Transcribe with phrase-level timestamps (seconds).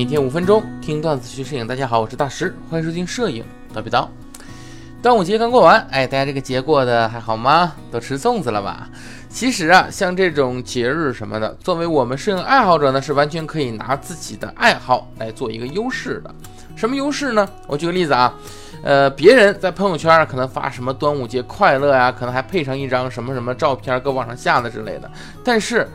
[0.00, 4.08] 每天五分钟听段子学摄影，大家好，我是大师，欢迎收听摄影叨逼叨。
[5.02, 7.74] 端午节刚过完，哎，大家这个节过得还好吗？
[7.92, 8.88] 都吃粽子了吧？
[9.28, 16.34] 其实啊，像这种节日什么的，作为我们摄影爱好者呢，是完全可以拿自己的爱好来做一个优势的。
[16.74, 17.46] 什么优势呢？
[17.66, 18.32] 我举个例子啊，
[18.82, 25.10] 呃，别人在朋友圈可能发什么端午节快乐呀，可能还配上一张什么什么照片搁网上下的之类的，
[25.44, 25.86] 但是。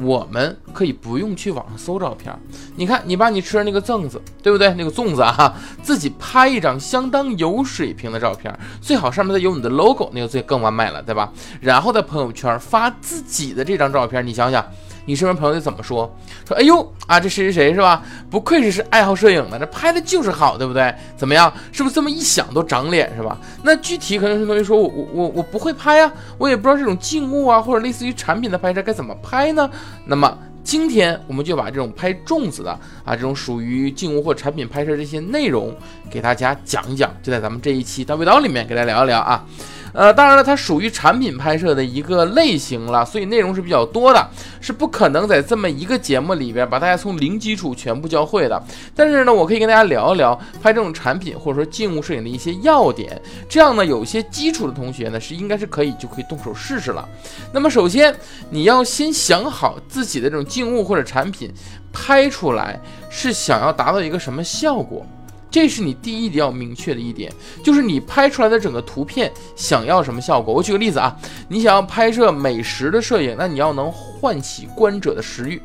[0.00, 2.32] 我们可以不用去网上搜照片，
[2.76, 4.72] 你看，你把你吃的那个粽子，对不对？
[4.74, 11.32] 那个粽子啊， 自己拍一张相当有水平的照片，最好上面再有你的 logo，那个最更完美了，对吧？
[11.60, 14.64] 然后在朋友圈发自己的这张照片，你想想。
[15.08, 16.14] 你身边朋友得怎么说？
[16.46, 18.02] 说哎呦啊，这谁谁谁是吧？
[18.28, 20.94] 不愧是是爱好摄影的，这拍的就是好，对不对？
[21.16, 21.50] 怎么样？
[21.72, 23.38] 是不是这么一想都长脸是吧？
[23.62, 29.70] 那具体可能是同学说我我我我不会拍啊，我也不知道这种静物啊或者类似于产品的拍摄该怎么拍呢？
[30.04, 32.70] 那么今天我们就把这种拍粽子的
[33.02, 35.74] 啊这种属于静物或产品拍摄这些内容
[36.10, 39.42] 给大家讲一讲，就在咱们这一期大味道里面给大家聊一聊啊。
[39.92, 44.28] 呃，当然了，它属于产品拍摄的一个类型了，所以内容是比较多的，
[44.60, 48.62] 是不可能在这么一个节目里边把大家从零基础全部教会的。
[48.94, 57.08] 但是呢，我可以跟大家聊一聊拍这种产品或者说静物摄影的一些要点，这样呢，有些基础的同学呢是应该是可以就可以动手试试了。
[57.52, 58.14] 那么首先
[58.50, 61.52] 你要先想好自己的这种静物或者产品
[61.92, 62.78] 拍出来
[63.08, 65.06] 是想要达到一个什么效果。
[65.50, 67.32] 这是你第一点要明确的一点，
[67.64, 70.52] 就是你拍出来的整个图片想要什么效果。
[70.52, 71.16] 我举个例子啊，
[71.48, 75.60] 你想要拍摄美食的摄影，那你要能唤起观者的食欲，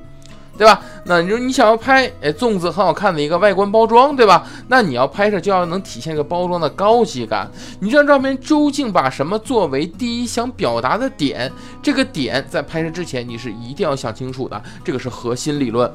[0.57, 0.81] 对吧？
[1.05, 4.47] 那你说你想要拍哎粽子很好看的一个外观包装，对吧？
[4.69, 7.51] 那你要拍摄就要能体现一个包装的高级感。
[7.81, 11.51] 你这张照片究竟把什么作为第一想表达的点？
[11.81, 15.91] 这个点在拍摄之前你是一定要想清楚的，这个是核心理论。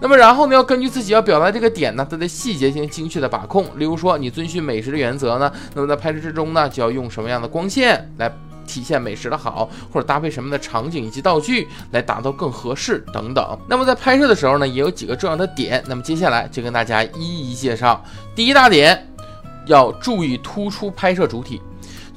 [0.00, 3.64] 那么然后呢，要根据自己要表达这个点呢，它的细节进行精确的把控。
[3.76, 8.32] 例如说，你遵循美食的原则呢，那么在拍摄之中呢，就要用什么样的光线来
[8.66, 13.58] 体现美食的好，或者搭配什么的场景以及道具来达到更合适等等。
[13.68, 15.82] 那么在拍摄的时候呢，也有几个重要的点。
[15.88, 18.04] 那么接下来就跟大家一一介绍。
[18.36, 19.08] 第一大点，
[19.66, 21.60] 要注意突出拍摄主体。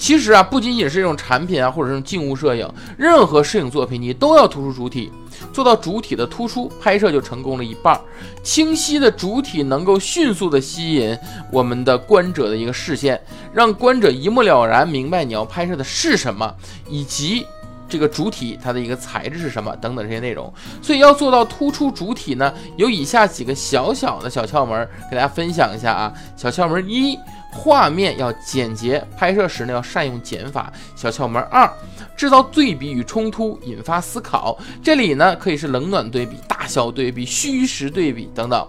[0.02, 2.68] 其实啊，不仅仅是这种产品啊，或者是静物摄影，
[2.98, 5.12] 任何摄影作品你都要突出主体，
[5.54, 8.02] 做到主体的突出，拍摄就成功了一半。
[8.42, 11.16] 清晰的主体能够迅速的吸引
[11.52, 13.22] 我们的观者的一个视线，
[13.54, 16.52] 让观者一目了然明白你要拍摄的是什么，
[16.90, 17.46] 以及
[17.88, 20.52] 这个主体它的一个材质是什么等等这些内容。
[20.82, 26.12] 所以要做到突出主体呢，有以下几个小小的小窍门，给大家分享一下啊。
[26.36, 27.20] 小窍门一。
[27.52, 30.72] 画面要简洁，拍摄时呢要善用减法。
[30.96, 31.70] 小窍门二，
[32.16, 34.58] 制造对比与冲突，引发思考。
[34.82, 38.68] 这里呢可以是冷暖对比、大小对比、虚实对比等等。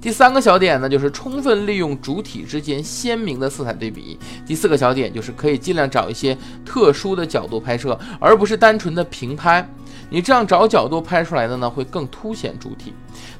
[0.00, 4.18] 第三个小点呢就是充分利用主体之间鲜明的色彩对比。
[4.46, 9.66] 第四个小点就是可以尽量找一些特殊的角度拍摄，而不是单纯的平拍。
[10.10, 12.92] 你这样找角度拍出来的呢会更凸显主体。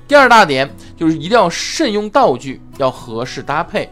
[0.09, 3.91] 第二大点就是一定要慎用道具，要合适搭配。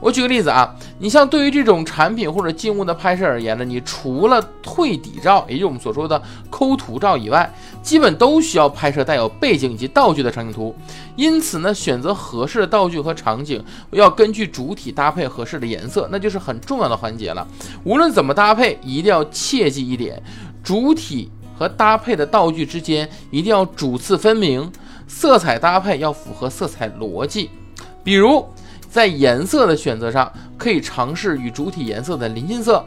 [0.00, 7.52] 我举个例子啊，你像对于这种产品或者静物的拍摄而言呢，你除了退底照，也就是我们所说的抠图照以外，
[7.82, 10.74] 基本都需要拍摄带有背景以及道具的场景图。
[11.16, 17.46] 因此呢，选择合适的道具和场景，要根据主体搭配合适的颜色，那就是很重要的环节了。
[17.84, 20.22] 无论怎么搭配，一定要切记一点：
[20.62, 24.72] 主体和搭配的道具之间一定要主次分明，
[25.06, 27.50] 色彩搭配要符合色彩逻辑，
[28.02, 28.42] 比如。
[28.90, 32.84] 在颜色的选择上，可以尝试与主体颜色的邻近色、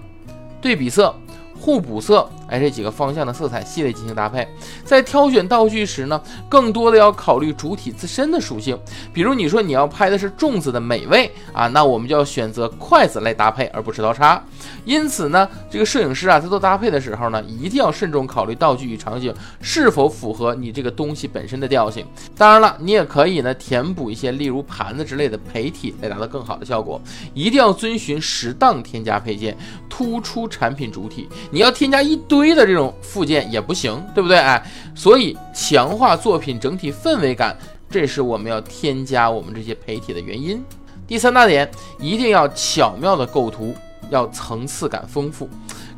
[0.61, 1.15] 对比色。
[1.55, 4.47] 互补色，哎，这几个方向的色彩系列进行搭配。
[4.85, 8.77] 在挑选道具时呢，更多的要考虑主体自身的属性。
[9.11, 14.39] 比如你说你要拍的是粽子的美味啊，那我们就要选择筷子来搭配，而不是刀叉。
[14.85, 22.05] 因此呢，这个摄影师啊，在做搭配的时候呢，一定要慎重考虑道具与场景是否符合你这个东西本身的调性。
[22.37, 27.01] 当然了，你也可以呢填补一些，例如盘子之类的陪体，来达到更好的效果。
[27.33, 29.57] 一定要遵循适当添加配件，
[29.89, 31.27] 突出产品主体。
[31.49, 34.39] 你要添加一堆的这种附件也不行，对不对？
[34.39, 34.59] 哎，
[34.95, 37.55] 所以强化作品整体氛围感，
[37.87, 40.59] 这是我们要添加我们这些陪体的原因。
[41.05, 41.69] 第三大点，
[41.99, 43.75] 一定要巧妙的构图，
[44.09, 45.47] 要层次感丰富。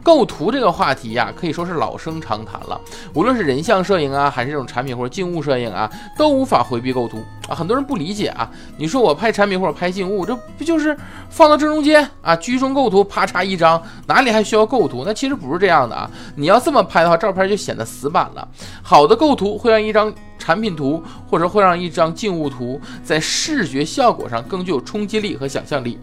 [0.04, 2.80] 构图这个话题呀，可以说是老生常谈了。
[3.14, 7.56] 无论是人像摄影啊，还是这种产品或者静物摄影啊，都无法回避构图啊。
[7.56, 10.98] 很多人不理解啊，你说我拍产品或者拍静物，这不就是
[11.30, 15.04] 放到正中间啊，居中构图，啪嚓一张，哪里还需要构图？
[15.06, 16.10] 那其实不是这样的啊。
[16.36, 18.48] 你要这么拍的话，照片就显得死板了。
[18.82, 20.14] 好的构图会让一张。
[20.38, 25.98] 产品图，或者会让一张静物图在视觉效果上更具有冲击力和想象力。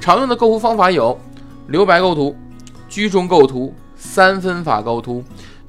[0.00, 1.16] 常用的构图方法有
[1.68, 2.34] 留白构图、
[2.88, 5.22] 居中构图、三分法构图、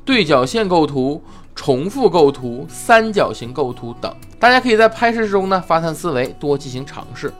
[0.03, 1.21] 对角线构图、
[1.53, 4.11] 重复构图、三角形构图等。
[4.45, 7.33] 大家可以在拍摄中呢发散思维，多进行尝试。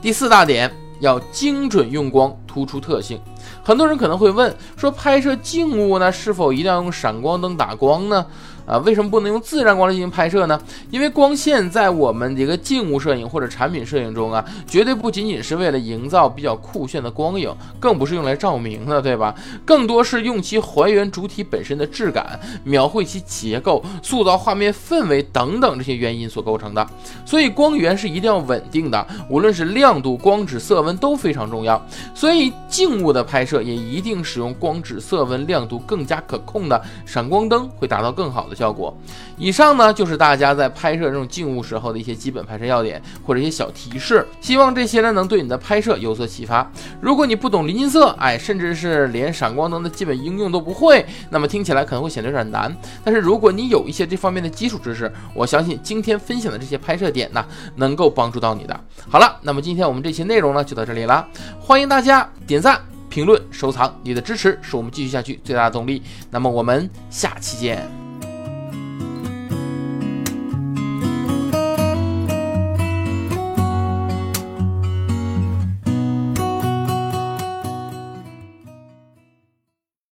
[0.00, 0.70] 第四大点
[1.00, 3.20] 要精准用光，突出特性。
[3.62, 8.26] 很多人可能会问说，拍摄静物呢，是否一定要用闪光灯打光呢？
[8.64, 10.60] 啊，为什么不能用自然光来进行拍摄呢？
[10.88, 19.34] 因为光线在我们这个静物摄影或者产品摄影中啊，绝对不仅仅是为了营造比较酷炫的光影，更不是用来照明的，对吧？
[19.64, 26.86] 更多是用其还原主体本身的质感，描绘其结构，塑造画面氛围等等这些原因所构成的。
[27.26, 31.84] 所以光源是一定要稳定的，无论是亮度、光质、色温都非常重要。
[32.14, 38.52] 所以静物的拍拍摄也一定使用光指、色温、亮度更加可控的闪光灯，会达到更好的。
[38.54, 38.96] 效果。
[39.36, 44.24] 以上呢，就是大家在拍摄这种静物时候的一些基本拍摄要点或者一些小提示。
[44.40, 46.70] 希望这些呢能对你的拍摄有所启发。
[47.00, 52.72] 如果你不懂临近色，哎，甚至是连闪光灯的基本应用都不会，那么听起来可能会显得有点难。
[53.02, 58.80] 但是如果你有一些这方面的基础知识，我相信今天分享的这些拍摄点呢，能够帮助到你的。
[59.08, 61.26] 好了，那么今天我们这期内容呢就到这里了，
[61.58, 62.80] 欢迎大家点赞、
[63.12, 66.02] 评论、收藏，你的支持是我们继续下去最大的动力。
[66.30, 68.01] 那么我们下期见。